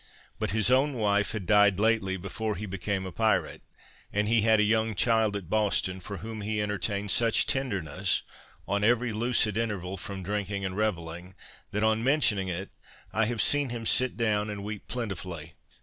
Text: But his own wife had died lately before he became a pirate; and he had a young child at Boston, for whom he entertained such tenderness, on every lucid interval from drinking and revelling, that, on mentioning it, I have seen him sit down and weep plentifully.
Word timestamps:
But 0.39 0.49
his 0.49 0.71
own 0.71 0.93
wife 0.95 1.31
had 1.33 1.45
died 1.45 1.79
lately 1.79 2.17
before 2.17 2.55
he 2.55 2.65
became 2.65 3.05
a 3.05 3.11
pirate; 3.11 3.61
and 4.11 4.27
he 4.27 4.41
had 4.41 4.59
a 4.59 4.63
young 4.63 4.95
child 4.95 5.35
at 5.35 5.47
Boston, 5.47 5.99
for 5.99 6.17
whom 6.17 6.41
he 6.41 6.59
entertained 6.59 7.11
such 7.11 7.45
tenderness, 7.45 8.23
on 8.67 8.83
every 8.83 9.11
lucid 9.11 9.57
interval 9.57 9.97
from 9.97 10.23
drinking 10.23 10.65
and 10.65 10.75
revelling, 10.75 11.35
that, 11.69 11.83
on 11.83 12.03
mentioning 12.03 12.47
it, 12.47 12.71
I 13.13 13.25
have 13.25 13.43
seen 13.43 13.69
him 13.69 13.85
sit 13.85 14.17
down 14.17 14.49
and 14.49 14.63
weep 14.63 14.87
plentifully. 14.87 15.53